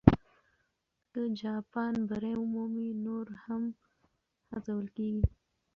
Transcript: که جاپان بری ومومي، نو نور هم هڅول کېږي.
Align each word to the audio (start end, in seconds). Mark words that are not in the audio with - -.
که 1.11 1.21
جاپان 1.39 1.93
بری 2.07 2.33
ومومي، 2.37 2.89
نو 2.93 2.99
نور 3.03 3.27
هم 3.43 3.63
هڅول 4.51 4.85
کېږي. 4.95 5.25